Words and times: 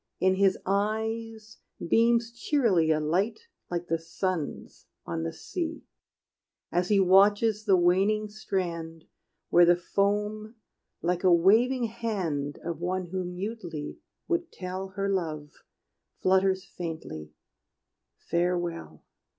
In 0.19 0.33
his 0.33 0.57
eyes 0.65 1.57
beams 1.87 2.31
cheerily 2.31 2.89
A 2.89 2.99
light 2.99 3.41
like 3.69 3.85
the 3.85 3.99
sun's 3.99 4.87
on 5.05 5.21
the 5.21 5.31
sea, 5.31 5.83
As 6.71 6.89
he 6.89 6.99
watches 6.99 7.65
the 7.65 7.75
waning 7.77 8.27
strand, 8.27 9.05
Where 9.51 9.63
the 9.63 9.75
foam, 9.75 10.55
like 11.03 11.23
a 11.23 11.31
waving 11.31 11.83
hand 11.83 12.57
Of 12.65 12.79
one 12.81 13.09
who 13.11 13.23
mutely 13.23 13.99
would 14.27 14.51
tell 14.51 14.87
Her 14.87 15.07
love, 15.07 15.51
flutters 16.23 16.65
faintly, 16.65 17.35
"Farewell." 18.17 19.03